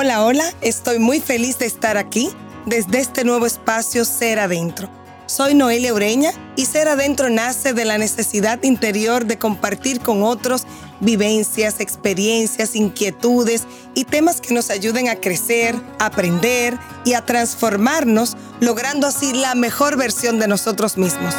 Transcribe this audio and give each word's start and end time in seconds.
Hola, 0.00 0.24
hola, 0.24 0.54
estoy 0.60 1.00
muy 1.00 1.18
feliz 1.18 1.58
de 1.58 1.66
estar 1.66 1.96
aquí 1.96 2.30
desde 2.66 3.00
este 3.00 3.24
nuevo 3.24 3.46
espacio 3.46 4.04
Ser 4.04 4.38
Adentro. 4.38 4.88
Soy 5.26 5.54
Noelia 5.54 5.92
Ureña 5.92 6.30
y 6.54 6.66
Ser 6.66 6.86
Adentro 6.86 7.30
nace 7.30 7.72
de 7.72 7.84
la 7.84 7.98
necesidad 7.98 8.62
interior 8.62 9.24
de 9.24 9.38
compartir 9.38 9.98
con 9.98 10.22
otros 10.22 10.68
vivencias, 11.00 11.80
experiencias, 11.80 12.76
inquietudes 12.76 13.64
y 13.96 14.04
temas 14.04 14.40
que 14.40 14.54
nos 14.54 14.70
ayuden 14.70 15.08
a 15.08 15.16
crecer, 15.16 15.74
aprender 15.98 16.78
y 17.04 17.14
a 17.14 17.26
transformarnos, 17.26 18.36
logrando 18.60 19.08
así 19.08 19.32
la 19.32 19.56
mejor 19.56 19.96
versión 19.96 20.38
de 20.38 20.46
nosotros 20.46 20.96
mismos. 20.96 21.34